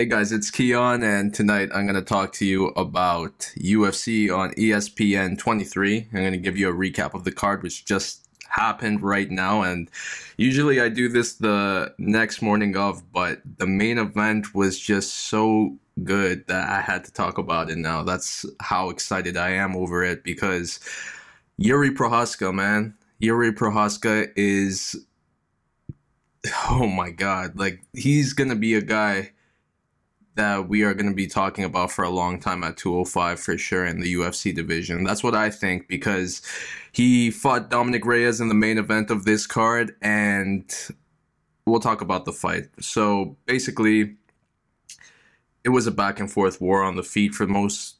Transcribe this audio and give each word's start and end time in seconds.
Hey 0.00 0.06
guys, 0.06 0.32
it's 0.32 0.50
Keon, 0.50 1.02
and 1.02 1.34
tonight 1.34 1.68
I'm 1.74 1.84
going 1.84 1.94
to 1.94 2.00
talk 2.00 2.32
to 2.36 2.46
you 2.46 2.68
about 2.68 3.38
UFC 3.58 4.34
on 4.34 4.54
ESPN 4.54 5.38
23. 5.38 6.08
I'm 6.10 6.20
going 6.20 6.32
to 6.32 6.38
give 6.38 6.56
you 6.56 6.70
a 6.70 6.72
recap 6.72 7.12
of 7.12 7.24
the 7.24 7.30
card, 7.30 7.62
which 7.62 7.84
just 7.84 8.26
happened 8.48 9.02
right 9.02 9.30
now. 9.30 9.60
And 9.60 9.90
usually 10.38 10.80
I 10.80 10.88
do 10.88 11.10
this 11.10 11.34
the 11.34 11.94
next 11.98 12.40
morning 12.40 12.78
of, 12.78 13.12
but 13.12 13.42
the 13.58 13.66
main 13.66 13.98
event 13.98 14.54
was 14.54 14.80
just 14.80 15.12
so 15.12 15.76
good 16.02 16.46
that 16.46 16.70
I 16.70 16.80
had 16.80 17.04
to 17.04 17.12
talk 17.12 17.36
about 17.36 17.68
it 17.68 17.76
now. 17.76 18.02
That's 18.02 18.46
how 18.58 18.88
excited 18.88 19.36
I 19.36 19.50
am 19.50 19.76
over 19.76 20.02
it 20.02 20.24
because 20.24 20.80
Yuri 21.58 21.90
Prochazka, 21.90 22.54
man. 22.54 22.94
Yuri 23.18 23.52
Prochazka 23.52 24.32
is. 24.34 24.96
Oh 26.70 26.86
my 26.86 27.10
god. 27.10 27.58
Like, 27.58 27.82
he's 27.92 28.32
going 28.32 28.48
to 28.48 28.56
be 28.56 28.72
a 28.72 28.80
guy 28.80 29.32
that 30.36 30.68
we 30.68 30.82
are 30.82 30.94
going 30.94 31.08
to 31.08 31.14
be 31.14 31.26
talking 31.26 31.64
about 31.64 31.90
for 31.90 32.04
a 32.04 32.10
long 32.10 32.40
time 32.40 32.62
at 32.64 32.76
205 32.76 33.40
for 33.40 33.58
sure 33.58 33.84
in 33.84 34.00
the 34.00 34.14
UFC 34.14 34.54
division. 34.54 35.04
That's 35.04 35.22
what 35.22 35.34
I 35.34 35.50
think 35.50 35.88
because 35.88 36.42
he 36.92 37.30
fought 37.30 37.70
Dominic 37.70 38.04
Reyes 38.04 38.40
in 38.40 38.48
the 38.48 38.54
main 38.54 38.78
event 38.78 39.10
of 39.10 39.24
this 39.24 39.46
card 39.46 39.94
and 40.00 40.72
we'll 41.66 41.80
talk 41.80 42.00
about 42.00 42.24
the 42.24 42.32
fight. 42.32 42.68
So 42.80 43.36
basically 43.46 44.16
it 45.64 45.70
was 45.70 45.86
a 45.86 45.92
back 45.92 46.20
and 46.20 46.30
forth 46.30 46.60
war 46.60 46.82
on 46.82 46.96
the 46.96 47.02
feet 47.02 47.34
for 47.34 47.46
most 47.46 47.96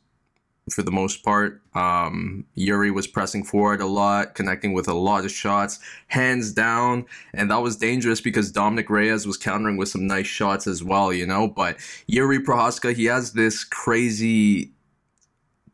for 0.70 0.82
the 0.82 0.90
most 0.90 1.22
part. 1.24 1.60
Um, 1.74 2.46
Yuri 2.54 2.90
was 2.90 3.06
pressing 3.06 3.44
forward 3.44 3.80
a 3.80 3.86
lot, 3.86 4.34
connecting 4.34 4.72
with 4.72 4.88
a 4.88 4.94
lot 4.94 5.24
of 5.24 5.30
shots, 5.30 5.78
hands 6.08 6.52
down, 6.52 7.06
and 7.32 7.50
that 7.50 7.62
was 7.62 7.76
dangerous 7.76 8.20
because 8.20 8.50
Dominic 8.50 8.90
Reyes 8.90 9.26
was 9.26 9.36
countering 9.36 9.76
with 9.76 9.88
some 9.88 10.06
nice 10.06 10.26
shots 10.26 10.66
as 10.66 10.82
well, 10.82 11.12
you 11.12 11.26
know. 11.26 11.48
But 11.48 11.76
Yuri 12.06 12.38
Prochazka, 12.40 12.94
he 12.94 13.06
has 13.06 13.32
this 13.32 13.64
crazy 13.64 14.72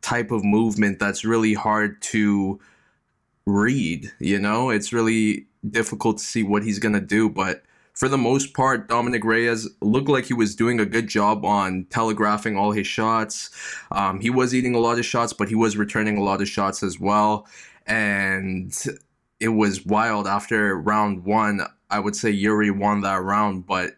type 0.01 0.31
of 0.31 0.43
movement 0.43 0.99
that's 0.99 1.25
really 1.25 1.53
hard 1.53 2.01
to 2.01 2.59
read, 3.45 4.11
you 4.19 4.39
know. 4.39 4.69
It's 4.69 4.93
really 4.93 5.47
difficult 5.69 6.19
to 6.19 6.23
see 6.23 6.43
what 6.43 6.63
he's 6.63 6.79
gonna 6.79 7.01
do, 7.01 7.29
but 7.29 7.63
for 7.97 8.07
the 8.07 8.17
most 8.17 8.53
part, 8.53 8.87
Dominic 8.87 9.23
Reyes 9.23 9.67
looked 9.81 10.07
like 10.07 10.25
he 10.25 10.33
was 10.35 10.55
doing 10.55 10.79
a 10.79 10.85
good 10.85 11.07
job 11.07 11.43
on 11.43 11.87
telegraphing 11.89 12.55
all 12.55 12.71
his 12.71 12.85
shots. 12.85 13.49
Um, 13.91 14.19
he 14.19 14.29
was 14.29 14.53
eating 14.53 14.75
a 14.75 14.79
lot 14.79 14.99
of 14.99 15.05
shots, 15.05 15.33
but 15.33 15.49
he 15.49 15.55
was 15.55 15.77
returning 15.77 16.15
a 16.15 16.23
lot 16.23 16.39
of 16.39 16.47
shots 16.47 16.83
as 16.83 16.99
well. 16.99 17.47
And 17.87 18.71
it 19.39 19.47
was 19.47 19.83
wild 19.83 20.27
after 20.27 20.79
round 20.79 21.25
one. 21.25 21.61
I 21.89 21.97
would 21.97 22.15
say 22.15 22.29
Yuri 22.29 22.69
won 22.69 23.01
that 23.01 23.23
round, 23.23 23.65
but 23.65 23.95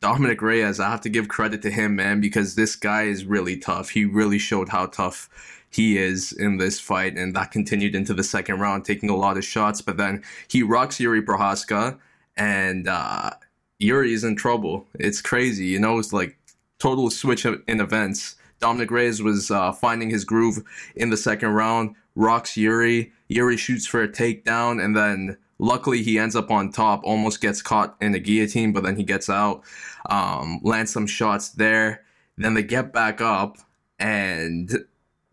Dominic 0.00 0.42
Reyes, 0.42 0.78
I 0.78 0.90
have 0.90 1.00
to 1.02 1.08
give 1.08 1.28
credit 1.28 1.62
to 1.62 1.70
him, 1.70 1.96
man, 1.96 2.20
because 2.20 2.54
this 2.54 2.76
guy 2.76 3.04
is 3.04 3.24
really 3.24 3.56
tough. 3.56 3.88
He 3.88 4.04
really 4.04 4.38
showed 4.38 4.68
how 4.68 4.86
tough 4.86 5.30
he 5.70 5.96
is 5.96 6.32
in 6.32 6.58
this 6.58 6.78
fight, 6.78 7.16
and 7.16 7.34
that 7.34 7.50
continued 7.50 7.94
into 7.94 8.12
the 8.12 8.24
second 8.24 8.60
round, 8.60 8.84
taking 8.84 9.08
a 9.08 9.16
lot 9.16 9.38
of 9.38 9.44
shots. 9.44 9.80
But 9.80 9.96
then 9.96 10.22
he 10.48 10.62
rocks 10.62 11.00
Yuri 11.00 11.22
Prochazka, 11.22 11.98
and 12.38 12.88
uh, 12.88 13.30
Yuri 13.78 14.14
is 14.14 14.24
in 14.24 14.36
trouble. 14.36 14.86
It's 14.94 15.20
crazy, 15.20 15.66
you 15.66 15.78
know. 15.78 15.98
It's 15.98 16.12
like 16.12 16.38
total 16.78 17.10
switch 17.10 17.44
in 17.44 17.80
events. 17.80 18.36
Dominic 18.60 18.90
Reyes 18.90 19.22
was 19.22 19.50
uh, 19.50 19.72
finding 19.72 20.10
his 20.10 20.24
groove 20.24 20.62
in 20.96 21.10
the 21.10 21.16
second 21.16 21.50
round. 21.50 21.94
Rocks 22.14 22.56
Yuri. 22.56 23.12
Yuri 23.28 23.56
shoots 23.56 23.86
for 23.86 24.02
a 24.02 24.08
takedown, 24.08 24.82
and 24.82 24.96
then 24.96 25.36
luckily 25.58 26.02
he 26.02 26.18
ends 26.18 26.34
up 26.34 26.50
on 26.50 26.72
top. 26.72 27.02
Almost 27.04 27.40
gets 27.40 27.60
caught 27.60 27.96
in 28.00 28.14
a 28.14 28.18
guillotine, 28.18 28.72
but 28.72 28.82
then 28.82 28.96
he 28.96 29.04
gets 29.04 29.28
out. 29.28 29.62
Um, 30.08 30.60
lands 30.62 30.92
some 30.92 31.06
shots 31.06 31.50
there. 31.50 32.04
Then 32.36 32.54
they 32.54 32.62
get 32.62 32.92
back 32.92 33.20
up 33.20 33.58
and 33.98 34.84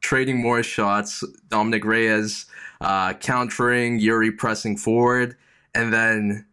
trading 0.01 0.41
more 0.41 0.61
shots. 0.61 1.23
Dominic 1.49 1.85
Reyes 1.85 2.45
uh, 2.81 3.13
countering, 3.13 3.99
Yuri 3.99 4.31
pressing 4.31 4.77
forward, 4.77 5.35
and 5.73 5.93
then 5.93 6.45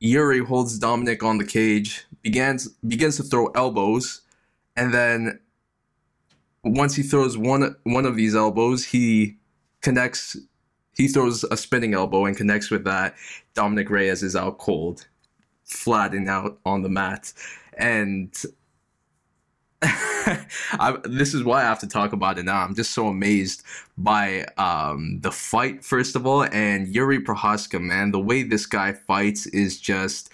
Yuri 0.00 0.40
holds 0.40 0.78
Dominic 0.78 1.22
on 1.22 1.38
the 1.38 1.44
cage, 1.44 2.06
begins 2.22 2.68
begins 2.86 3.16
to 3.16 3.22
throw 3.22 3.46
elbows, 3.48 4.22
and 4.76 4.94
then 4.94 5.40
once 6.64 6.94
he 6.94 7.02
throws 7.02 7.36
one 7.36 7.74
one 7.84 8.06
of 8.06 8.16
these 8.16 8.34
elbows, 8.34 8.84
he 8.84 9.36
connects. 9.80 10.36
He 10.96 11.06
throws 11.06 11.44
a 11.44 11.56
spinning 11.56 11.94
elbow 11.94 12.24
and 12.24 12.36
connects 12.36 12.70
with 12.70 12.84
that. 12.84 13.14
Dominic 13.54 13.88
Reyes 13.88 14.24
is 14.24 14.34
out 14.34 14.58
cold, 14.58 15.06
flattened 15.64 16.28
out 16.28 16.58
on 16.66 16.82
the 16.82 16.88
mat, 16.88 17.32
and 17.74 18.34
I, 19.82 20.96
this 21.04 21.34
is 21.34 21.44
why 21.44 21.60
I 21.60 21.64
have 21.64 21.78
to 21.80 21.86
talk 21.86 22.12
about 22.12 22.38
it 22.38 22.44
now. 22.44 22.62
I'm 22.62 22.74
just 22.74 22.92
so 22.92 23.06
amazed 23.08 23.62
by 23.96 24.46
um, 24.56 25.20
the 25.20 25.30
fight, 25.30 25.84
first 25.84 26.16
of 26.16 26.26
all, 26.26 26.44
and 26.44 26.88
Yuri 26.88 27.20
Prochazka, 27.20 27.80
man. 27.80 28.10
The 28.10 28.20
way 28.20 28.42
this 28.42 28.66
guy 28.66 28.92
fights 28.92 29.46
is 29.46 29.80
just 29.80 30.30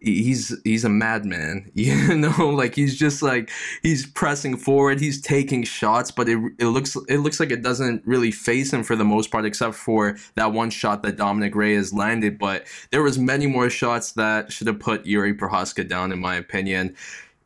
he's 0.00 0.56
he's 0.64 0.84
a 0.84 0.88
madman 0.88 1.70
you 1.74 2.16
know 2.16 2.50
like 2.50 2.74
he's 2.74 2.96
just 2.96 3.22
like 3.22 3.50
he's 3.82 4.06
pressing 4.06 4.56
forward 4.56 5.00
he's 5.00 5.20
taking 5.20 5.64
shots 5.64 6.10
but 6.10 6.28
it, 6.28 6.38
it 6.58 6.66
looks 6.66 6.96
it 7.08 7.18
looks 7.18 7.40
like 7.40 7.50
it 7.50 7.62
doesn't 7.62 8.00
really 8.06 8.30
face 8.30 8.72
him 8.72 8.82
for 8.82 8.96
the 8.96 9.04
most 9.04 9.30
part 9.30 9.44
except 9.44 9.74
for 9.74 10.16
that 10.34 10.52
one 10.52 10.70
shot 10.70 11.02
that 11.02 11.16
Dominic 11.16 11.54
Reyes 11.54 11.92
landed 11.92 12.38
but 12.38 12.64
there 12.90 13.02
was 13.02 13.18
many 13.18 13.46
more 13.46 13.70
shots 13.70 14.12
that 14.12 14.52
should 14.52 14.66
have 14.66 14.78
put 14.78 15.06
Yuri 15.06 15.34
Prochazka 15.34 15.88
down 15.88 16.12
in 16.12 16.20
my 16.20 16.36
opinion 16.36 16.94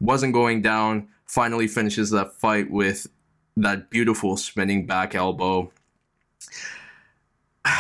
wasn't 0.03 0.35
going 0.35 0.61
down 0.61 1.09
finally 1.27 1.69
finishes 1.69 2.11
that 2.11 2.35
fight 2.35 2.71
with 2.71 3.07
that 3.57 3.89
beautiful 3.89 4.37
spinning 4.37 4.85
back 4.85 5.15
elbow. 5.15 5.71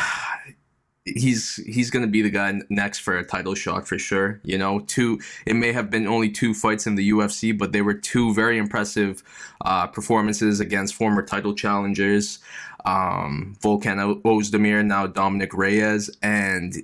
he's 1.04 1.56
he's 1.66 1.90
going 1.90 2.04
to 2.04 2.10
be 2.10 2.22
the 2.22 2.30
guy 2.30 2.60
next 2.70 3.00
for 3.00 3.16
a 3.16 3.24
title 3.24 3.54
shot 3.54 3.88
for 3.88 3.98
sure. 3.98 4.40
You 4.44 4.56
know, 4.56 4.80
two 4.80 5.20
it 5.46 5.54
may 5.54 5.72
have 5.72 5.90
been 5.90 6.06
only 6.06 6.30
two 6.30 6.54
fights 6.54 6.86
in 6.86 6.94
the 6.94 7.10
UFC, 7.10 7.56
but 7.56 7.72
they 7.72 7.82
were 7.82 7.94
two 7.94 8.32
very 8.32 8.56
impressive 8.56 9.22
uh, 9.64 9.88
performances 9.88 10.60
against 10.60 10.94
former 10.94 11.22
title 11.22 11.54
challengers, 11.54 12.38
um, 12.84 13.56
Volkan 13.60 14.22
Ozdemir, 14.22 14.84
now 14.84 15.08
Dominic 15.08 15.54
Reyes, 15.54 16.08
and 16.22 16.76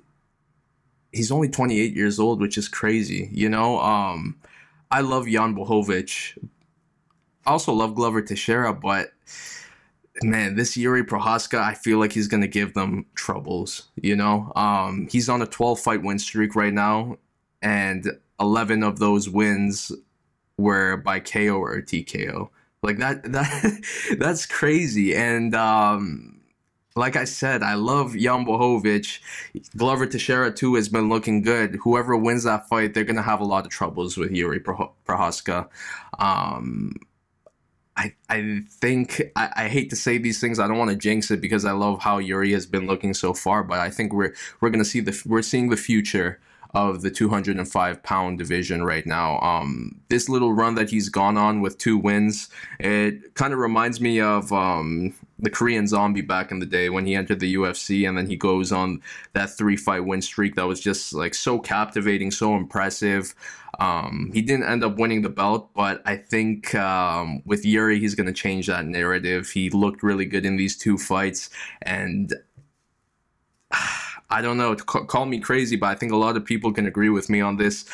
he's 1.12 1.31
only 1.31 1.49
28 1.49 1.94
years 1.94 2.19
old, 2.19 2.41
which 2.41 2.59
is 2.59 2.69
crazy. 2.69 3.31
You 3.32 3.49
know, 3.49 3.78
um, 3.81 4.37
I 4.91 5.00
love 5.00 5.26
Jan 5.26 5.54
Blachowicz. 5.54 6.38
I 7.47 7.50
also 7.50 7.72
love 7.72 7.94
Glover 7.94 8.22
Teixeira, 8.22 8.72
but 8.75 9.12
man, 10.22 10.56
this 10.56 10.76
Yuri 10.76 11.04
Prochazka, 11.04 11.59
I 11.59 11.75
feel 11.75 11.99
like 11.99 12.12
he's 12.12 12.28
gonna 12.28 12.49
give 12.49 12.75
them 12.75 13.06
troubles. 13.15 13.88
You 13.97 14.16
know, 14.16 14.53
um, 14.56 15.09
he's 15.10 15.28
on 15.28 15.43
a 15.43 15.47
12 15.47 15.81
fight 15.81 16.03
win 16.03 16.19
streak 16.19 16.54
right 16.54 16.72
now, 16.72 17.19
and 17.62 18.10
11 18.41 18.82
of 18.82 18.99
those 18.99 19.28
wins 19.28 19.93
were 20.59 20.97
by 20.97 21.20
KO 21.20 21.59
or 21.59 21.81
TKO. 21.81 22.49
Like 22.82 22.99
that, 22.99 23.22
that 23.32 24.16
that's 24.19 24.47
crazy. 24.47 25.15
And 25.15 25.55
um, 25.55 26.38
like 26.98 27.16
I 27.16 27.25
said, 27.25 27.62
I 27.62 27.75
love 27.75 28.16
Jan 28.16 28.44
Blachowicz. 28.44 29.20
Glover 29.76 30.06
Teixeira 30.06 30.53
too 30.53 30.75
has 30.75 30.88
been 30.88 31.09
looking 31.09 31.42
good. 31.42 31.76
Whoever 31.76 32.16
wins 32.16 32.44
that 32.44 32.69
fight, 32.69 32.92
they're 32.92 33.04
gonna 33.04 33.22
have 33.22 33.41
a 33.41 33.44
lot 33.44 33.64
of 33.64 33.70
troubles 33.70 34.16
with 34.16 34.32
Yuri 34.32 34.60
Prochazka. 34.60 35.69
Um, 36.19 36.94
I 37.97 38.14
I 38.28 38.60
think 38.69 39.22
I, 39.37 39.50
I, 39.56 39.69
hate 39.69 39.91
to 39.91 39.97
say 39.97 40.19
these 40.19 40.41
things. 40.41 40.58
I 40.58 40.66
don't 40.69 40.78
want 40.78 40.91
to 40.91 40.97
jinx 40.97 41.31
it 41.31 41.41
because 41.41 41.64
I 41.64 41.72
love 41.72 42.00
how 42.00 42.19
Yuri 42.19 42.53
has 42.53 42.66
been 42.66 42.87
looking 42.87 43.14
so 43.14 43.32
far. 43.32 43.62
But 43.62 43.78
I 43.78 43.91
think 43.91 44.12
we're 44.12 44.34
we're 44.60 44.70
gonna 44.70 44.84
see 44.84 45.00
the 45.00 45.20
we're 45.26 45.42
seeing 45.42 45.70
the 45.70 45.76
future 45.76 46.41
of 46.75 47.03
the 47.03 47.11
205 47.11 48.03
pound 48.03 48.39
division 48.39 48.84
right 48.84 49.06
now. 49.06 49.39
Um, 49.41 50.01
this 50.09 50.29
little 50.29 50.53
run 50.53 50.75
that 50.75 50.91
he's 50.91 51.09
gone 51.09 51.37
on 51.37 51.61
with 51.61 51.79
two 51.79 51.97
wins, 51.97 52.49
it 52.79 53.35
kind 53.35 53.53
of 53.53 53.59
reminds 53.59 54.00
me 54.00 54.20
of 54.20 54.53
um, 54.53 55.15
the 55.38 55.50
Korean 55.50 55.87
Zombie 55.87 56.20
back 56.20 56.50
in 56.50 56.59
the 56.59 56.67
day 56.67 56.91
when 56.91 57.06
he 57.06 57.15
entered 57.15 57.41
the 57.41 57.55
UFC, 57.55 58.09
and 58.09 58.19
then 58.19 58.26
he 58.26 58.37
goes 58.37 58.73
on 58.73 59.00
that 59.32 59.50
three 59.50 59.76
fight 59.76 60.05
win 60.05 60.20
streak 60.20 60.56
that 60.56 60.67
was 60.67 60.81
just 60.81 61.12
like 61.12 61.35
so 61.35 61.59
captivating, 61.59 62.31
so 62.31 62.55
impressive. 62.56 63.35
Um, 63.79 64.31
he 64.35 64.43
didn't 64.43 64.69
end 64.69 64.82
up 64.82 64.99
winning 64.99 65.23
the 65.23 65.29
belt, 65.29 65.71
but 65.75 66.03
I 66.05 66.17
think 66.17 66.75
um, 66.75 67.43
with 67.44 67.64
Yuri, 67.64 68.00
he's 68.00 68.17
going 68.17 68.26
to 68.26 68.32
change 68.32 68.67
that 68.67 68.85
narrative. 68.87 69.50
He 69.50 69.71
looked 69.71 70.03
really 70.03 70.25
good 70.25 70.44
in 70.44 70.56
these 70.56 70.76
two 70.76 70.99
fights, 70.99 71.50
and 71.82 72.35
I 74.30 74.42
don't 74.42 74.58
know, 74.58 74.75
call 74.76 75.25
me 75.26 75.40
crazy, 75.40 75.76
but 75.76 75.86
I 75.86 75.94
think 75.94 76.12
a 76.12 76.16
lot 76.16 76.36
of 76.36 76.44
people 76.44 76.72
can 76.72 76.86
agree 76.86 77.08
with 77.08 77.30
me 77.30 77.40
on 77.40 77.56
this. 77.56 77.86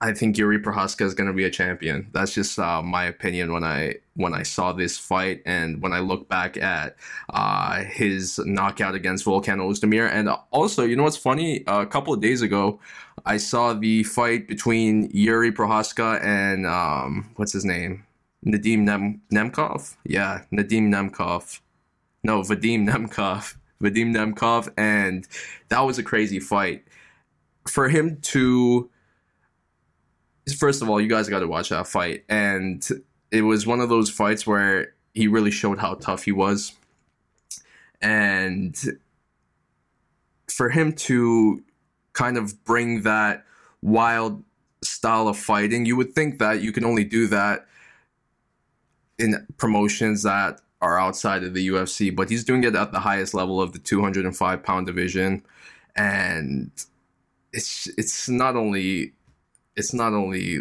I 0.00 0.12
think 0.12 0.36
Yuri 0.36 0.58
Prochazka 0.58 1.00
is 1.02 1.14
going 1.14 1.28
to 1.28 1.32
be 1.32 1.44
a 1.44 1.50
champion. 1.50 2.08
That's 2.12 2.34
just 2.34 2.58
uh, 2.58 2.82
my 2.82 3.04
opinion 3.04 3.52
when 3.52 3.64
I 3.64 3.96
when 4.16 4.34
I 4.34 4.42
saw 4.42 4.72
this 4.72 4.98
fight 4.98 5.42
and 5.46 5.80
when 5.80 5.92
I 5.92 6.00
look 6.00 6.28
back 6.28 6.58
at 6.58 6.96
uh, 7.30 7.82
his 7.84 8.38
knockout 8.44 8.94
against 8.94 9.24
Volkan 9.24 9.58
Ozdemir. 9.58 10.10
And 10.10 10.28
also, 10.50 10.84
you 10.84 10.94
know 10.94 11.04
what's 11.04 11.16
funny? 11.16 11.66
Uh, 11.66 11.80
a 11.80 11.86
couple 11.86 12.12
of 12.12 12.20
days 12.20 12.42
ago, 12.42 12.80
I 13.24 13.38
saw 13.38 13.72
the 13.72 14.04
fight 14.04 14.46
between 14.46 15.10
Yuri 15.10 15.50
Prochazka 15.52 16.22
and 16.22 16.66
um, 16.66 17.30
what's 17.36 17.52
his 17.52 17.64
name, 17.64 18.04
Nadim 18.44 18.80
Nem- 18.80 19.22
Nemkov. 19.32 19.96
Yeah, 20.04 20.42
Nadim 20.52 20.88
Nemkov. 20.88 21.60
No, 22.22 22.42
Vadim 22.42 22.86
Nemkov. 22.86 23.56
Vadim 23.84 24.14
Nemkov, 24.14 24.72
and 24.76 25.26
that 25.68 25.80
was 25.80 25.98
a 25.98 26.02
crazy 26.02 26.40
fight. 26.40 26.84
For 27.68 27.88
him 27.88 28.18
to, 28.22 28.90
first 30.56 30.82
of 30.82 30.90
all, 30.90 31.00
you 31.00 31.08
guys 31.08 31.28
got 31.28 31.40
to 31.40 31.48
watch 31.48 31.68
that 31.68 31.86
fight, 31.86 32.24
and 32.28 32.86
it 33.30 33.42
was 33.42 33.66
one 33.66 33.80
of 33.80 33.88
those 33.88 34.10
fights 34.10 34.46
where 34.46 34.94
he 35.12 35.28
really 35.28 35.50
showed 35.50 35.78
how 35.78 35.94
tough 35.94 36.24
he 36.24 36.32
was, 36.32 36.72
and 38.00 38.76
for 40.48 40.70
him 40.70 40.92
to 40.92 41.62
kind 42.12 42.36
of 42.36 42.64
bring 42.64 43.02
that 43.02 43.44
wild 43.82 44.42
style 44.82 45.28
of 45.28 45.36
fighting, 45.36 45.84
you 45.84 45.96
would 45.96 46.12
think 46.12 46.38
that 46.38 46.62
you 46.62 46.72
can 46.72 46.84
only 46.84 47.04
do 47.04 47.26
that 47.26 47.66
in 49.18 49.46
promotions 49.56 50.22
that 50.22 50.60
are 50.84 51.00
outside 51.00 51.42
of 51.42 51.54
the 51.54 51.68
UFC, 51.68 52.14
but 52.14 52.28
he's 52.28 52.44
doing 52.44 52.62
it 52.62 52.74
at 52.74 52.92
the 52.92 53.00
highest 53.00 53.32
level 53.32 53.60
of 53.60 53.72
the 53.72 53.78
205 53.78 54.62
pound 54.62 54.86
division, 54.86 55.42
and 55.96 56.70
it's 57.52 57.88
it's 57.96 58.28
not 58.28 58.54
only 58.54 59.14
it's 59.76 59.94
not 59.94 60.12
only 60.12 60.60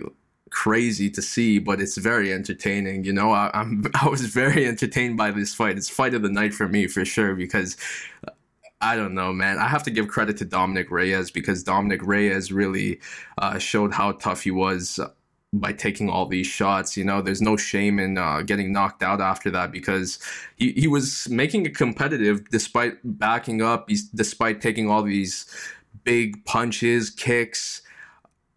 crazy 0.50 1.10
to 1.10 1.22
see, 1.22 1.60
but 1.60 1.82
it's 1.82 1.98
very 1.98 2.32
entertaining. 2.32 3.04
You 3.04 3.12
know, 3.12 3.32
I, 3.32 3.52
I'm 3.54 3.84
I 4.02 4.08
was 4.08 4.22
very 4.22 4.66
entertained 4.66 5.18
by 5.18 5.32
this 5.32 5.54
fight. 5.54 5.78
It's 5.78 5.90
fight 5.90 6.14
of 6.14 6.22
the 6.22 6.30
night 6.30 6.54
for 6.54 6.70
me 6.70 6.88
for 6.88 7.04
sure 7.04 7.36
because 7.36 7.76
I 8.80 8.96
don't 8.96 9.14
know, 9.14 9.34
man. 9.34 9.58
I 9.60 9.68
have 9.68 9.84
to 9.84 9.92
give 9.92 10.08
credit 10.08 10.38
to 10.38 10.46
Dominic 10.46 10.90
Reyes 10.90 11.32
because 11.32 11.64
Dominic 11.64 12.02
Reyes 12.04 12.52
really 12.52 13.02
uh, 13.38 13.58
showed 13.58 13.94
how 13.94 14.14
tough 14.14 14.42
he 14.44 14.52
was 14.52 15.00
by 15.54 15.72
taking 15.72 16.10
all 16.10 16.26
these 16.26 16.48
shots. 16.48 16.98
You 16.98 17.06
know, 17.06 17.22
there's 17.22 17.42
no 17.42 17.56
shame 17.56 18.00
in 18.00 18.18
uh, 18.18 18.42
getting 18.42 18.74
knocked 18.74 19.04
out 19.04 19.22
after 19.22 19.52
that 19.52 19.72
because 19.72 20.20
he, 20.56 20.72
he 20.74 20.88
was 20.88 21.30
making 21.30 21.66
it 21.66 21.76
competitive 21.76 22.50
despite 22.50 22.96
backing 23.04 23.62
up, 23.62 23.90
he's, 23.90 24.04
despite 24.10 24.62
taking 24.62 24.90
all 24.90 25.04
these 25.04 25.46
big 26.04 26.44
punches, 26.46 27.10
kicks. 27.10 27.82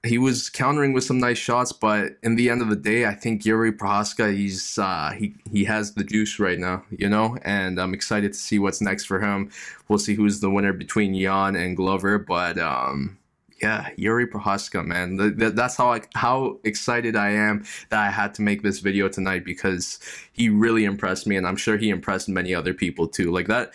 He 0.04 0.18
was 0.18 0.48
countering 0.48 0.92
with 0.92 1.02
some 1.02 1.18
nice 1.18 1.38
shots, 1.38 1.72
but 1.72 2.12
in 2.22 2.36
the 2.36 2.48
end 2.48 2.62
of 2.62 2.68
the 2.70 2.76
day, 2.76 3.06
I 3.06 3.14
think 3.14 3.44
Yuri 3.44 3.72
Prochazka, 3.72 4.32
he's 4.32 4.78
uh, 4.78 5.10
he 5.18 5.34
he 5.50 5.64
has 5.64 5.94
the 5.94 6.04
juice 6.04 6.38
right 6.38 6.60
now, 6.60 6.84
you 6.90 7.08
know, 7.08 7.36
and 7.42 7.80
I'm 7.80 7.92
excited 7.92 8.32
to 8.32 8.38
see 8.38 8.60
what's 8.60 8.80
next 8.80 9.06
for 9.06 9.20
him. 9.20 9.50
We'll 9.88 9.98
see 9.98 10.14
who's 10.14 10.38
the 10.38 10.50
winner 10.50 10.72
between 10.72 11.14
Yan 11.14 11.56
and 11.56 11.76
Glover, 11.76 12.20
but 12.20 12.56
um, 12.56 13.18
yeah, 13.62 13.88
Yuri 13.96 14.26
Prochazka, 14.26 14.84
man. 14.84 15.16
The, 15.16 15.30
the, 15.30 15.50
that's 15.50 15.76
how 15.76 15.92
I, 15.92 16.02
how 16.14 16.58
excited 16.64 17.16
I 17.16 17.30
am 17.30 17.64
that 17.88 18.00
I 18.00 18.10
had 18.10 18.34
to 18.34 18.42
make 18.42 18.62
this 18.62 18.80
video 18.80 19.08
tonight 19.08 19.44
because 19.44 19.98
he 20.32 20.48
really 20.48 20.84
impressed 20.84 21.26
me, 21.26 21.36
and 21.36 21.46
I'm 21.46 21.56
sure 21.56 21.76
he 21.76 21.88
impressed 21.88 22.28
many 22.28 22.54
other 22.54 22.74
people 22.74 23.08
too. 23.08 23.30
Like 23.30 23.46
that, 23.46 23.72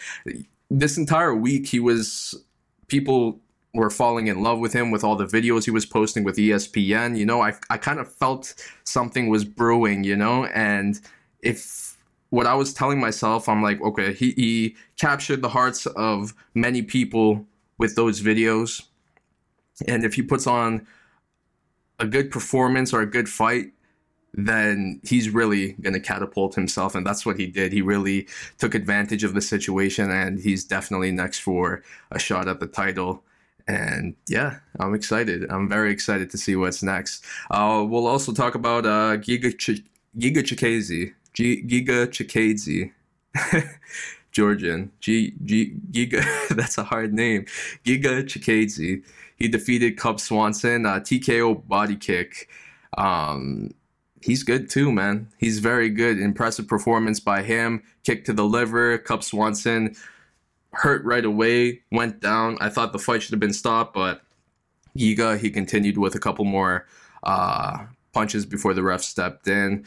this 0.69 0.97
entire 0.97 1.33
week 1.33 1.67
he 1.67 1.79
was 1.79 2.35
people 2.87 3.39
were 3.73 3.89
falling 3.89 4.27
in 4.27 4.43
love 4.43 4.59
with 4.59 4.73
him 4.73 4.91
with 4.91 5.03
all 5.03 5.15
the 5.15 5.25
videos 5.25 5.63
he 5.65 5.71
was 5.71 5.85
posting 5.85 6.23
with 6.23 6.37
ESPN. 6.37 7.17
You 7.17 7.25
know, 7.25 7.41
I 7.41 7.53
I 7.69 7.77
kind 7.77 7.99
of 7.99 8.13
felt 8.13 8.53
something 8.83 9.29
was 9.29 9.43
brewing. 9.45 10.03
You 10.03 10.15
know, 10.15 10.45
and 10.45 10.99
if 11.41 11.97
what 12.29 12.45
I 12.45 12.53
was 12.53 12.73
telling 12.73 12.99
myself, 12.99 13.49
I'm 13.49 13.61
like, 13.61 13.81
okay, 13.81 14.13
he, 14.13 14.31
he 14.31 14.75
captured 14.97 15.41
the 15.41 15.49
hearts 15.49 15.85
of 15.85 16.33
many 16.53 16.81
people 16.81 17.45
with 17.77 17.95
those 17.95 18.21
videos 18.21 18.83
and 19.87 20.03
if 20.03 20.13
he 20.13 20.21
puts 20.21 20.47
on 20.47 20.87
a 21.99 22.05
good 22.05 22.31
performance 22.31 22.93
or 22.93 23.01
a 23.01 23.05
good 23.05 23.29
fight, 23.29 23.71
then 24.33 25.01
he's 25.03 25.29
really 25.29 25.73
going 25.73 25.93
to 25.93 25.99
catapult 25.99 26.55
himself. 26.55 26.95
And 26.95 27.05
that's 27.05 27.25
what 27.25 27.37
he 27.37 27.47
did. 27.47 27.73
He 27.73 27.81
really 27.81 28.27
took 28.57 28.73
advantage 28.75 29.23
of 29.23 29.33
the 29.33 29.41
situation, 29.41 30.09
and 30.09 30.39
he's 30.39 30.63
definitely 30.63 31.11
next 31.11 31.39
for 31.39 31.83
a 32.11 32.19
shot 32.19 32.47
at 32.47 32.59
the 32.59 32.67
title. 32.67 33.23
And 33.67 34.15
yeah, 34.27 34.59
I'm 34.79 34.93
excited. 34.95 35.49
I'm 35.51 35.69
very 35.69 35.91
excited 35.91 36.29
to 36.31 36.37
see 36.37 36.55
what's 36.55 36.81
next. 36.81 37.23
Uh, 37.51 37.85
we'll 37.87 38.07
also 38.07 38.31
talk 38.33 38.55
about 38.55 38.85
uh, 38.85 39.17
Giga, 39.17 39.57
Ch- 39.57 39.83
Giga 40.17 40.43
Chikadze. 40.43 41.13
G- 41.33 41.63
Giga 41.63 42.07
Chikadze. 42.07 42.91
Georgian. 44.31 44.91
G- 44.99 45.33
G- 45.43 45.75
Giga, 45.91 46.23
that's 46.55 46.77
a 46.77 46.83
hard 46.83 47.13
name. 47.13 47.45
Giga 47.85 48.23
Chikadze. 48.23 49.03
He 49.35 49.47
defeated 49.47 49.97
Cub 49.97 50.19
Swanson, 50.19 50.85
uh, 50.85 50.99
TKO 50.99 51.67
body 51.67 51.95
kick. 51.95 52.47
Um, 52.97 53.71
he's 54.21 54.43
good 54.43 54.69
too, 54.69 54.91
man. 54.91 55.27
He's 55.37 55.59
very 55.59 55.89
good. 55.89 56.19
Impressive 56.19 56.67
performance 56.67 57.19
by 57.19 57.41
him. 57.41 57.83
Kick 58.03 58.25
to 58.25 58.33
the 58.33 58.45
liver. 58.45 58.97
Cub 58.99 59.23
Swanson 59.23 59.95
hurt 60.73 61.03
right 61.03 61.25
away, 61.25 61.81
went 61.91 62.21
down. 62.21 62.57
I 62.61 62.69
thought 62.69 62.93
the 62.93 62.99
fight 62.99 63.23
should 63.23 63.31
have 63.31 63.39
been 63.39 63.53
stopped, 63.53 63.93
but 63.93 64.21
Giga, 64.97 65.39
he 65.39 65.49
continued 65.49 65.97
with 65.97 66.15
a 66.15 66.19
couple 66.19 66.45
more 66.45 66.85
uh, 67.23 67.85
punches 68.13 68.45
before 68.45 68.73
the 68.73 68.83
ref 68.83 69.01
stepped 69.01 69.47
in 69.47 69.85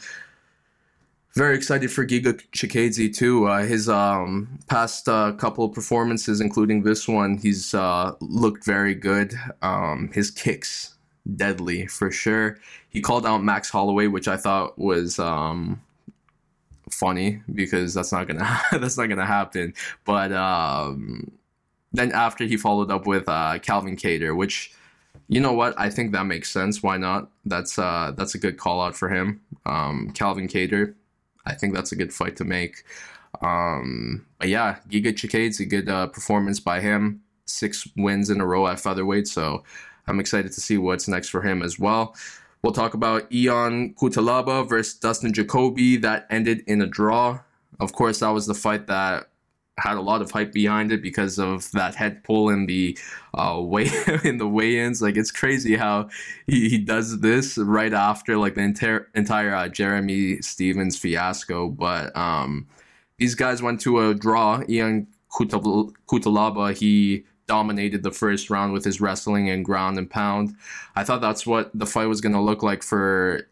very 1.35 1.55
excited 1.55 1.91
for 1.91 2.05
Giga 2.05 2.41
Chikadze 2.51 3.15
too. 3.15 3.45
Uh, 3.47 3.63
his 3.63 3.89
um, 3.89 4.57
past 4.67 5.09
uh, 5.09 5.33
couple 5.33 5.67
performances, 5.69 6.39
including 6.39 6.83
this 6.83 7.07
one, 7.07 7.37
he's 7.37 7.73
uh, 7.73 8.13
looked 8.21 8.63
very 8.63 8.95
good. 8.95 9.33
Um, 9.61 10.09
his 10.13 10.31
kicks 10.31 10.95
deadly 11.35 11.87
for 11.87 12.09
sure. 12.09 12.57
He 12.89 13.01
called 13.01 13.25
out 13.25 13.43
Max 13.43 13.69
Holloway, 13.69 14.07
which 14.07 14.29
I 14.29 14.37
thought 14.37 14.79
was 14.79 15.19
um, 15.19 15.81
funny 16.89 17.41
because 17.53 17.93
that's 17.93 18.13
not 18.13 18.27
gonna 18.27 18.61
that's 18.71 18.97
not 18.97 19.07
gonna 19.07 19.25
happen. 19.25 19.73
But 20.05 20.31
um, 20.31 21.31
then 21.91 22.13
after 22.13 22.45
he 22.45 22.55
followed 22.55 22.91
up 22.91 23.05
with 23.05 23.27
uh, 23.27 23.59
Calvin 23.59 23.97
Kattar, 23.97 24.37
which 24.37 24.73
you 25.27 25.41
know 25.41 25.53
what 25.53 25.73
I 25.77 25.89
think 25.89 26.13
that 26.13 26.25
makes 26.25 26.49
sense. 26.49 26.81
Why 26.81 26.95
not? 26.95 27.29
That's 27.43 27.77
uh, 27.77 28.13
that's 28.15 28.35
a 28.35 28.37
good 28.37 28.57
call 28.57 28.81
out 28.81 28.95
for 28.95 29.09
him. 29.09 29.41
Um, 29.65 30.11
Calvin 30.11 30.47
Kattar 30.47 30.93
I 31.45 31.53
think 31.53 31.73
that's 31.73 31.91
a 31.91 31.95
good 31.95 32.13
fight 32.13 32.35
to 32.37 32.45
make. 32.45 32.83
Um, 33.41 34.25
but 34.39 34.49
yeah, 34.49 34.77
Giga 34.89 35.13
Chikadze, 35.13 35.59
a 35.59 35.65
good 35.65 35.89
uh, 35.89 36.07
performance 36.07 36.59
by 36.59 36.79
him. 36.79 37.21
Six 37.45 37.87
wins 37.95 38.29
in 38.29 38.41
a 38.41 38.45
row 38.45 38.67
at 38.67 38.79
featherweight, 38.79 39.27
so 39.27 39.63
I'm 40.07 40.19
excited 40.19 40.51
to 40.53 40.61
see 40.61 40.77
what's 40.77 41.07
next 41.07 41.29
for 41.29 41.41
him 41.41 41.61
as 41.61 41.77
well. 41.77 42.15
We'll 42.63 42.73
talk 42.73 42.95
about 42.95 43.31
Ion 43.31 43.93
Cutelaba 43.93 44.67
versus 44.67 44.95
Dustin 44.95 45.33
Jacoby. 45.33 45.97
That 45.97 46.25
ended 46.31 46.63
in 46.65 46.81
a 46.81 46.87
draw. 46.87 47.41
Of 47.79 47.93
course, 47.93 48.19
that 48.19 48.29
was 48.29 48.47
the 48.47 48.55
fight 48.55 48.87
that 48.87 49.29
had 49.77 49.97
a 49.97 50.01
lot 50.01 50.21
of 50.21 50.31
hype 50.31 50.53
behind 50.53 50.91
it 50.91 51.01
because 51.01 51.37
of 51.37 51.69
that 51.71 51.95
head 51.95 52.23
pull 52.23 52.49
in 52.49 52.65
the 52.65 52.97
uh, 53.33 53.59
weigh 53.61 53.89
in 54.23 54.37
the 54.37 54.47
weigh-ins. 54.47 55.01
Like 55.01 55.17
it's 55.17 55.31
crazy 55.31 55.75
how 55.75 56.09
he, 56.47 56.69
he 56.69 56.77
does 56.77 57.19
this 57.19 57.57
right 57.57 57.93
after 57.93 58.37
like 58.37 58.55
the 58.55 58.61
entire 58.61 59.09
entire 59.15 59.53
uh, 59.53 59.67
Jeremy 59.67 60.41
Stephens 60.41 60.97
fiasco. 60.97 61.69
But 61.69 62.15
um, 62.15 62.67
these 63.17 63.35
guys 63.35 63.61
went 63.61 63.81
to 63.81 64.09
a 64.09 64.15
draw. 64.15 64.61
Ion 64.69 65.07
Cutelaba 65.31 66.75
he 66.75 67.25
dominated 67.47 68.03
the 68.03 68.11
first 68.11 68.49
round 68.49 68.73
with 68.73 68.83
his 68.83 68.99
wrestling 68.99 69.49
and 69.49 69.63
ground 69.63 69.97
and 69.97 70.09
pound. 70.09 70.55
I 70.95 71.03
thought 71.03 71.21
that's 71.21 71.45
what 71.45 71.69
the 71.73 71.85
fight 71.85 72.07
was 72.07 72.21
going 72.21 72.33
to 72.33 72.41
look 72.41 72.63
like 72.63 72.81
for 72.81 73.47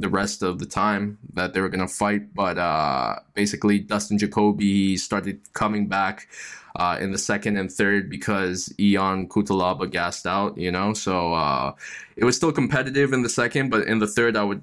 the 0.00 0.08
rest 0.08 0.42
of 0.42 0.58
the 0.58 0.66
time 0.66 1.18
that 1.32 1.54
they 1.54 1.60
were 1.60 1.68
going 1.68 1.86
to 1.86 1.92
fight. 1.92 2.34
But 2.34 2.58
uh, 2.58 3.16
basically, 3.34 3.78
Dustin 3.78 4.18
Jacoby 4.18 4.96
started 4.96 5.40
coming 5.52 5.88
back 5.88 6.28
uh, 6.76 6.98
in 7.00 7.10
the 7.10 7.18
second 7.18 7.56
and 7.56 7.72
third 7.72 8.10
because 8.10 8.72
Ion 8.78 9.28
Cutelaba 9.28 9.90
gassed 9.90 10.26
out, 10.26 10.58
you 10.58 10.70
know? 10.70 10.92
So 10.92 11.32
uh, 11.32 11.72
it 12.16 12.24
was 12.24 12.36
still 12.36 12.52
competitive 12.52 13.14
in 13.14 13.22
the 13.22 13.30
second, 13.30 13.70
but 13.70 13.86
in 13.86 13.98
the 13.98 14.06
third, 14.06 14.36
I 14.36 14.44
would 14.44 14.60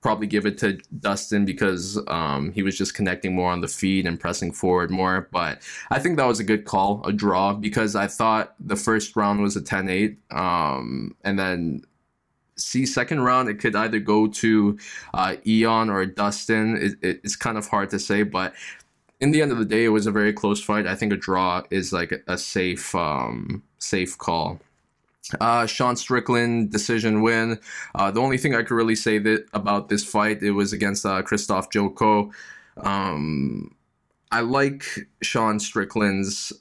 probably 0.00 0.28
give 0.28 0.46
it 0.46 0.58
to 0.58 0.78
Dustin 1.00 1.44
because 1.44 1.98
um, 2.06 2.52
he 2.52 2.62
was 2.62 2.78
just 2.78 2.94
connecting 2.94 3.34
more 3.34 3.50
on 3.50 3.60
the 3.60 3.68
feet 3.68 4.06
and 4.06 4.20
pressing 4.20 4.52
forward 4.52 4.90
more. 4.90 5.28
But 5.32 5.60
I 5.90 5.98
think 5.98 6.16
that 6.16 6.26
was 6.26 6.38
a 6.38 6.44
good 6.44 6.64
call, 6.64 7.02
a 7.04 7.12
draw, 7.12 7.54
because 7.54 7.96
I 7.96 8.06
thought 8.06 8.54
the 8.60 8.76
first 8.76 9.16
round 9.16 9.40
was 9.40 9.56
a 9.56 9.60
10 9.60 9.88
8. 9.88 10.18
Um, 10.30 11.16
and 11.24 11.38
then 11.38 11.82
see 12.58 12.86
second 12.86 13.20
round 13.20 13.48
it 13.48 13.58
could 13.58 13.76
either 13.76 13.98
go 13.98 14.26
to 14.26 14.78
uh, 15.14 15.36
Ion 15.46 15.90
or 15.90 16.04
Dustin. 16.06 16.76
It, 16.76 16.92
it, 17.02 17.20
it's 17.24 17.36
kind 17.36 17.58
of 17.58 17.68
hard 17.68 17.90
to 17.90 17.98
say, 17.98 18.22
but 18.22 18.54
in 19.20 19.30
the 19.32 19.42
end 19.42 19.52
of 19.52 19.58
the 19.58 19.64
day, 19.64 19.84
it 19.84 19.88
was 19.88 20.06
a 20.06 20.12
very 20.12 20.32
close 20.32 20.62
fight. 20.62 20.86
I 20.86 20.94
think 20.94 21.12
a 21.12 21.16
draw 21.16 21.62
is 21.70 21.92
like 21.92 22.12
a 22.26 22.38
safe 22.38 22.94
um, 22.94 23.62
safe 23.78 24.16
call. 24.16 24.60
Uh, 25.40 25.66
Sean 25.66 25.96
Strickland 25.96 26.70
decision 26.70 27.20
win. 27.20 27.58
Uh, 27.94 28.10
the 28.10 28.20
only 28.20 28.38
thing 28.38 28.54
I 28.54 28.62
could 28.62 28.74
really 28.74 28.94
say 28.94 29.18
that 29.18 29.46
about 29.52 29.88
this 29.88 30.04
fight 30.04 30.42
it 30.42 30.52
was 30.52 30.72
against 30.72 31.04
uh, 31.04 31.22
Krzysztof 31.22 31.70
Jotko. 31.70 32.32
Um, 32.78 33.74
I 34.30 34.40
like 34.40 34.84
Sean 35.22 35.58
Strickland's 35.58 36.52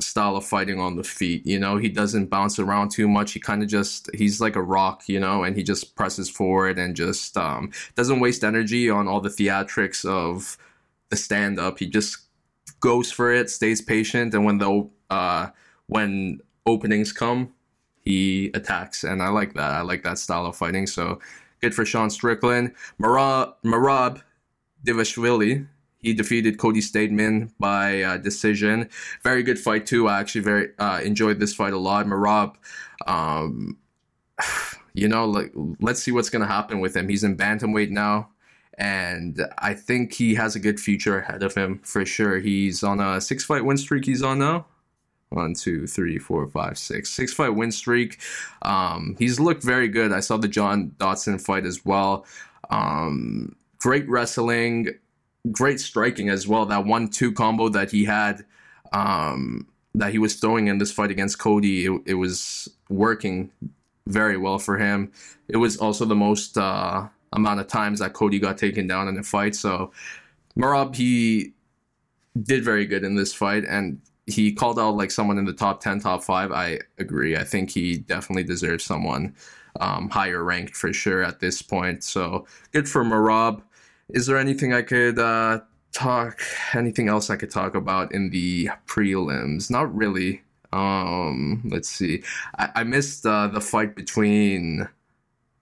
style 0.00 0.36
of 0.36 0.44
fighting 0.44 0.80
on 0.80 0.96
the 0.96 1.04
feet. 1.04 1.46
You 1.46 1.58
know, 1.58 1.76
he 1.76 1.88
doesn't 1.88 2.26
bounce 2.26 2.58
around 2.58 2.90
too 2.90 3.08
much. 3.08 3.32
He 3.32 3.40
kind 3.40 3.62
of 3.62 3.68
just 3.68 4.10
he's 4.14 4.40
like 4.40 4.56
a 4.56 4.62
rock, 4.62 5.08
you 5.08 5.20
know, 5.20 5.44
and 5.44 5.56
he 5.56 5.62
just 5.62 5.94
presses 5.94 6.28
forward 6.28 6.78
and 6.78 6.96
just 6.96 7.36
um, 7.36 7.70
doesn't 7.94 8.20
waste 8.20 8.44
energy 8.44 8.90
on 8.90 9.08
all 9.08 9.20
the 9.20 9.28
theatrics 9.28 10.04
of 10.04 10.58
the 11.10 11.16
stand 11.16 11.58
up. 11.58 11.78
He 11.78 11.86
just 11.86 12.18
goes 12.80 13.10
for 13.10 13.32
it, 13.32 13.50
stays 13.50 13.80
patient, 13.80 14.34
and 14.34 14.44
when 14.44 14.58
the 14.58 14.88
uh, 15.10 15.48
when 15.86 16.40
openings 16.66 17.12
come, 17.12 17.52
he 18.00 18.50
attacks, 18.54 19.04
and 19.04 19.22
I 19.22 19.28
like 19.28 19.54
that. 19.54 19.72
I 19.72 19.82
like 19.82 20.02
that 20.04 20.18
style 20.18 20.46
of 20.46 20.56
fighting. 20.56 20.86
So 20.86 21.20
good 21.60 21.74
for 21.74 21.84
Sean 21.84 22.10
Strickland. 22.10 22.74
Merab, 23.00 23.54
Merab 23.64 24.22
Dvalishvili 24.84 25.66
he 26.04 26.12
defeated 26.12 26.58
Cody 26.58 26.80
Stamann 26.80 27.50
by 27.58 28.02
uh, 28.02 28.16
decision. 28.18 28.90
Very 29.22 29.42
good 29.42 29.58
fight 29.58 29.86
too. 29.86 30.06
I 30.06 30.20
actually 30.20 30.42
very 30.42 30.68
uh, 30.78 31.00
enjoyed 31.02 31.40
this 31.40 31.54
fight 31.54 31.72
a 31.72 31.78
lot. 31.78 32.06
Merab, 32.06 32.54
um, 33.06 33.78
you 34.94 35.08
know, 35.08 35.24
like 35.24 35.52
let's 35.80 36.02
see 36.02 36.12
what's 36.12 36.30
gonna 36.30 36.46
happen 36.46 36.80
with 36.80 36.94
him. 36.94 37.08
He's 37.08 37.24
in 37.24 37.36
bantamweight 37.36 37.90
now, 37.90 38.28
and 38.76 39.40
I 39.58 39.72
think 39.72 40.12
he 40.12 40.34
has 40.34 40.54
a 40.54 40.60
good 40.60 40.78
future 40.78 41.18
ahead 41.18 41.42
of 41.42 41.54
him 41.54 41.80
for 41.82 42.04
sure. 42.04 42.38
He's 42.38 42.82
on 42.82 43.00
a 43.00 43.20
six 43.20 43.42
fight 43.42 43.64
win 43.64 43.78
streak. 43.78 44.04
He's 44.04 44.22
on 44.22 44.38
now. 44.38 44.66
One, 45.30 45.54
two, 45.54 45.86
three, 45.86 46.18
four, 46.18 46.46
five, 46.48 46.78
six. 46.78 47.10
Six 47.10 47.32
fight 47.32 47.56
win 47.56 47.72
streak. 47.72 48.20
Um, 48.62 49.16
he's 49.18 49.40
looked 49.40 49.64
very 49.64 49.88
good. 49.88 50.12
I 50.12 50.20
saw 50.20 50.36
the 50.36 50.48
John 50.48 50.94
Dodson 50.98 51.38
fight 51.38 51.64
as 51.64 51.84
well. 51.84 52.24
Um, 52.70 53.56
great 53.78 54.08
wrestling 54.08 54.90
great 55.50 55.80
striking 55.80 56.28
as 56.28 56.46
well. 56.46 56.66
That 56.66 56.86
one-two 56.86 57.32
combo 57.32 57.68
that 57.70 57.90
he 57.90 58.04
had, 58.04 58.44
um, 58.92 59.66
that 59.94 60.12
he 60.12 60.18
was 60.18 60.34
throwing 60.34 60.68
in 60.68 60.78
this 60.78 60.92
fight 60.92 61.10
against 61.10 61.38
Cody, 61.38 61.86
it, 61.86 62.00
it 62.06 62.14
was 62.14 62.68
working 62.88 63.50
very 64.06 64.36
well 64.36 64.58
for 64.58 64.78
him. 64.78 65.12
It 65.48 65.56
was 65.56 65.76
also 65.76 66.04
the 66.04 66.14
most 66.14 66.58
uh, 66.58 67.08
amount 67.32 67.60
of 67.60 67.68
times 67.68 67.98
that 68.00 68.12
Cody 68.12 68.38
got 68.38 68.58
taken 68.58 68.86
down 68.86 69.08
in 69.08 69.18
a 69.18 69.22
fight. 69.22 69.54
So 69.54 69.92
Merab, 70.58 70.94
he 70.94 71.52
did 72.40 72.64
very 72.64 72.86
good 72.86 73.04
in 73.04 73.14
this 73.14 73.34
fight, 73.34 73.64
and 73.64 74.00
he 74.26 74.52
called 74.52 74.78
out 74.78 74.96
like 74.96 75.10
someone 75.10 75.38
in 75.38 75.44
the 75.44 75.52
top 75.52 75.80
10, 75.80 76.00
top 76.00 76.24
five. 76.24 76.50
I 76.52 76.80
agree. 76.98 77.36
I 77.36 77.44
think 77.44 77.70
he 77.70 77.98
definitely 77.98 78.44
deserves 78.44 78.84
someone 78.84 79.34
um, 79.80 80.08
higher 80.08 80.42
ranked 80.42 80.76
for 80.76 80.92
sure 80.92 81.22
at 81.22 81.40
this 81.40 81.60
point. 81.60 82.04
So 82.04 82.46
good 82.72 82.88
for 82.88 83.04
Merab 83.04 83.62
is 84.08 84.26
there 84.26 84.38
anything 84.38 84.72
I 84.72 84.82
could 84.82 85.18
uh, 85.18 85.60
talk? 85.92 86.40
Anything 86.74 87.08
else 87.08 87.30
I 87.30 87.36
could 87.36 87.50
talk 87.50 87.74
about 87.74 88.12
in 88.12 88.30
the 88.30 88.70
prelims? 88.86 89.70
Not 89.70 89.94
really. 89.94 90.42
Um, 90.72 91.62
let's 91.70 91.88
see. 91.88 92.22
I, 92.58 92.70
I 92.76 92.84
missed 92.84 93.24
uh, 93.24 93.48
the 93.48 93.60
fight 93.60 93.94
between 93.94 94.88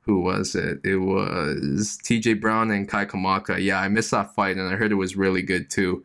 who 0.01 0.21
was 0.21 0.55
it? 0.55 0.81
It 0.85 0.97
was 0.97 1.99
TJ 2.03 2.41
Brown 2.41 2.71
and 2.71 2.89
Kai 2.89 3.05
Kamaka. 3.05 3.63
Yeah, 3.63 3.81
I 3.81 3.89
missed 3.89 4.11
that 4.11 4.35
fight, 4.35 4.57
and 4.57 4.69
I 4.69 4.77
heard 4.77 4.91
it 4.91 4.97
was 4.97 5.17
really 5.17 5.43
good 5.43 5.71
too. 5.71 6.05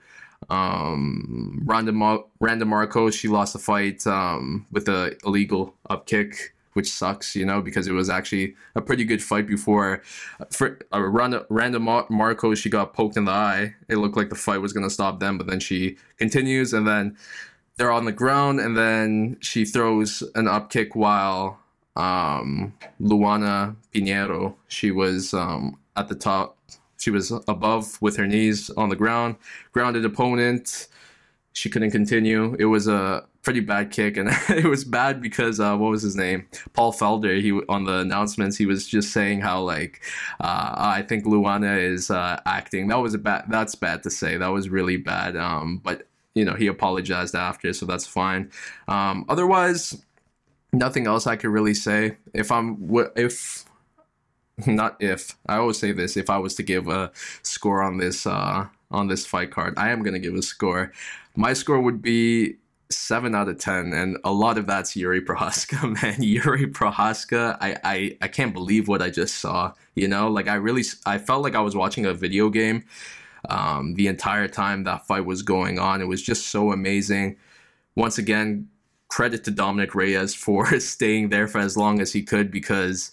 Um, 0.50 1.64
Randa, 1.66 1.92
Mar- 1.92 2.26
Randa 2.40 2.66
Markos, 2.66 3.14
she 3.14 3.28
lost 3.28 3.54
the 3.54 3.60
fight 3.60 4.06
um, 4.06 4.68
with 4.72 4.88
a 4.88 5.18
illegal 5.26 5.74
up 5.90 6.06
kick 6.06 6.54
which 6.78 6.92
sucks, 6.92 7.36
you 7.36 7.44
know, 7.44 7.60
because 7.60 7.88
it 7.88 7.94
was 7.94 8.08
actually 8.08 8.56
a 8.76 8.82
pretty 8.82 9.04
good 9.04 9.22
fight 9.22 9.48
before. 9.48 10.04
For 10.52 10.78
uh, 10.94 11.02
Randa, 11.02 11.44
Randa 11.50 11.80
Marco, 11.80 12.54
she 12.54 12.70
got 12.70 12.94
poked 12.94 13.18
in 13.18 13.26
the 13.26 13.32
eye. 13.32 13.74
It 13.90 13.98
looked 13.98 14.16
like 14.16 14.30
the 14.30 14.36
fight 14.36 14.62
was 14.62 14.74
gonna 14.74 14.92
stop 14.92 15.20
them, 15.20 15.40
but 15.40 15.48
then 15.48 15.60
she 15.60 15.98
continues, 16.18 16.74
and 16.74 16.88
then 16.88 17.18
they're 17.78 17.92
on 17.92 18.06
the 18.06 18.12
ground, 18.12 18.60
and 18.60 18.78
then 18.78 19.38
she 19.40 19.66
throws 19.66 20.22
an 20.36 20.48
up 20.48 20.70
kick 20.70 20.96
while 20.96 21.60
um, 21.96 22.74
Luana 23.02 23.76
Pinheiro, 23.92 24.54
she 24.68 24.92
was 24.92 25.34
um, 25.34 25.80
at 25.96 26.10
the 26.10 26.16
top. 26.16 26.60
She 27.00 27.10
was 27.10 27.32
above 27.48 28.00
with 28.04 28.18
her 28.18 28.28
knees 28.28 28.70
on 28.72 28.90
the 28.90 28.96
ground, 28.96 29.38
grounded 29.72 30.06
opponent. 30.06 30.90
She 31.54 31.72
couldn't 31.72 31.90
continue. 31.90 32.56
It 32.60 32.66
was 32.66 32.88
a 32.88 33.26
pretty 33.48 33.60
bad 33.62 33.92
kick, 33.92 34.18
and 34.18 34.28
it 34.50 34.66
was 34.66 34.84
bad 34.84 35.22
because 35.22 35.58
uh, 35.58 35.74
what 35.78 35.90
was 35.90 36.02
his 36.02 36.18
name? 36.18 36.46
Paul 36.74 36.92
Felder. 36.92 37.42
He 37.42 37.54
on 37.70 37.86
the 37.86 38.00
announcements 38.00 38.58
he 38.58 38.66
was 38.66 38.86
just 38.86 39.14
saying 39.14 39.40
how 39.40 39.62
like 39.62 40.02
uh, 40.42 40.74
I 40.76 41.02
think 41.08 41.24
Luana 41.24 41.82
is 41.82 42.12
uh, 42.12 42.42
acting. 42.46 42.90
That 42.90 42.98
was 42.98 43.14
a 43.14 43.18
bad. 43.18 43.46
That's 43.48 43.74
bad 43.74 44.04
to 44.04 44.10
say. 44.10 44.36
That 44.36 44.50
was 44.50 44.68
really 44.68 44.98
bad. 44.98 45.38
Um, 45.38 45.80
but 45.82 46.10
you 46.36 46.44
know 46.44 46.56
he 46.56 46.68
apologized 46.68 47.36
after, 47.36 47.72
so 47.72 47.86
that's 47.86 48.06
fine. 48.06 48.52
Um, 48.90 49.24
otherwise, 49.30 50.04
nothing 50.74 51.08
else 51.08 51.26
I 51.26 51.38
could 51.38 51.52
really 51.52 51.74
say. 51.74 52.18
If 52.34 52.52
I'm 52.52 52.86
if 53.16 53.64
not 54.68 54.98
if 55.00 55.38
I 55.46 55.56
always 55.56 55.80
say 55.80 55.94
this 55.94 56.18
if 56.18 56.30
I 56.30 56.38
was 56.38 56.54
to 56.56 56.64
give 56.64 56.90
a 56.90 57.14
score 57.44 57.82
on 57.82 57.98
this 57.98 58.28
uh, 58.28 58.68
on 58.92 59.08
this 59.08 59.26
fight 59.26 59.52
card, 59.52 59.74
I 59.78 59.92
am 59.92 60.04
gonna 60.04 60.20
give 60.20 60.36
a 60.36 60.42
score. 60.42 60.92
My 61.38 61.54
score 61.54 61.80
would 61.80 62.02
be 62.02 62.58
seven 62.90 63.36
out 63.36 63.50
of 63.50 63.58
ten, 63.58 63.94
and 63.94 64.18
a 64.24 64.32
lot 64.32 64.58
of 64.58 64.68
that's 64.68 64.96
Yuri 64.96 65.22
Prochazka, 65.22 66.02
man. 66.02 66.22
Yuri 66.22 66.68
Prochazka, 66.68 67.58
I, 67.60 67.78
I 67.84 68.18
I 68.22 68.28
can't 68.28 68.54
believe 68.54 68.88
what 68.88 69.02
I 69.02 69.10
just 69.10 69.36
saw. 69.36 69.74
You 69.96 70.08
know, 70.08 70.30
like 70.30 70.48
I 70.48 70.56
really 70.56 70.84
I 71.06 71.18
felt 71.18 71.44
like 71.44 71.56
I 71.56 71.62
was 71.62 71.76
watching 71.76 72.06
a 72.06 72.14
video 72.14 72.50
game. 72.50 72.84
Um, 73.50 73.94
the 73.96 74.08
entire 74.08 74.48
time 74.48 74.84
that 74.84 75.06
fight 75.06 75.26
was 75.26 75.42
going 75.42 75.80
on, 75.80 76.02
it 76.02 76.08
was 76.08 76.22
just 76.22 76.48
so 76.48 76.72
amazing. 76.72 77.38
Once 77.96 78.18
again, 78.18 78.68
credit 79.10 79.44
to 79.46 79.52
Dominic 79.52 79.96
Reyes 79.96 80.36
for 80.44 80.80
staying 80.80 81.30
there 81.30 81.48
for 81.48 81.60
as 81.60 81.78
long 81.78 82.00
as 82.02 82.14
he 82.14 82.24
could 82.24 82.52
because 82.52 83.12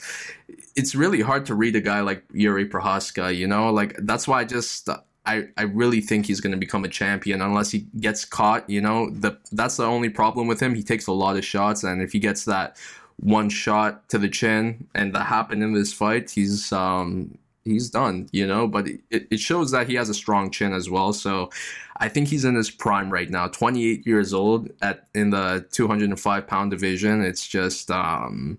it's 0.77 0.95
really 0.95 1.21
hard 1.21 1.47
to 1.47 1.55
read 1.55 1.77
a 1.77 1.81
guy 1.81 2.01
like 2.01 2.25
Yuri 2.33 2.69
Prochazka. 2.69 3.35
You 3.37 3.47
know, 3.47 3.71
like 3.73 3.97
that's 3.99 4.27
why 4.27 4.41
I 4.41 4.45
just 4.45 4.89
I, 5.27 5.49
I 5.57 5.63
really 5.63 6.01
think 6.01 6.27
he's 6.27 6.41
going 6.41 6.53
to 6.53 6.59
become 6.59 6.85
a 6.85 6.89
champion 6.89 7.41
unless 7.41 7.71
he 7.71 7.87
gets 7.99 8.25
caught. 8.25 8.69
You 8.69 8.81
know, 8.81 9.11
the 9.11 9.39
that's 9.53 9.77
the 9.79 9.85
only 9.85 10.11
problem 10.11 10.47
with 10.47 10.61
him. 10.61 10.75
He 10.75 10.83
takes 10.83 11.07
a 11.07 11.13
lot 11.13 11.37
of 11.37 11.45
shots, 11.45 11.83
and 11.83 12.03
if 12.03 12.13
he 12.13 12.19
gets 12.19 12.45
that 12.45 12.77
one 13.17 13.49
shot 13.49 14.09
to 14.11 14.19
the 14.19 14.29
chin, 14.29 14.87
and 14.95 15.15
that 15.15 15.25
happened 15.25 15.63
in 15.63 15.73
this 15.73 15.93
fight, 15.93 16.31
he's 16.31 16.73
um 16.73 17.39
he's 17.65 17.89
done. 17.89 18.29
You 18.33 18.47
know, 18.47 18.69
but 18.69 18.87
it, 18.89 19.27
it 19.31 19.41
shows 19.41 19.71
that 19.71 19.89
he 19.89 19.95
has 19.95 20.11
a 20.11 20.15
strong 20.15 20.51
chin 20.51 20.75
as 20.75 20.91
well. 20.91 21.15
So 21.15 21.51
I 21.97 22.09
think 22.09 22.29
he's 22.29 22.45
in 22.45 22.55
his 22.55 22.71
prime 22.71 23.11
right 23.11 23.31
now. 23.31 23.49
28 23.49 24.07
years 24.07 24.35
old 24.35 24.69
at 24.83 25.07
in 25.15 25.31
the 25.31 25.67
205 25.73 26.47
pound 26.47 26.71
division. 26.71 27.23
It's 27.23 27.47
just 27.47 27.91
um 27.91 28.59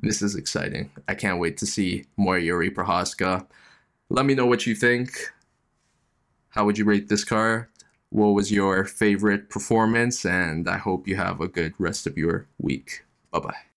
this 0.00 0.22
is 0.22 0.34
exciting. 0.34 0.90
I 1.08 1.14
can't 1.14 1.38
wait 1.40 1.56
to 1.58 1.66
see 1.66 2.04
more 2.16 2.38
Yuri 2.38 2.70
Prochazka. 2.70 3.46
Let 4.10 4.26
me 4.26 4.34
know 4.34 4.46
what 4.46 4.66
you 4.66 4.74
think 4.74 5.10
how 6.50 6.64
would 6.64 6.78
you 6.78 6.84
rate 6.84 7.08
this 7.08 7.24
car? 7.24 7.68
What 8.10 8.28
was 8.28 8.50
your 8.50 8.84
favorite 8.84 9.50
performance? 9.50 10.24
And 10.24 10.68
I 10.68 10.78
hope 10.78 11.06
you 11.06 11.16
have 11.16 11.40
a 11.40 11.48
good 11.48 11.74
rest 11.78 12.06
of 12.06 12.16
your 12.16 12.46
week. 12.58 13.04
Bye 13.30 13.40
bye. 13.40 13.67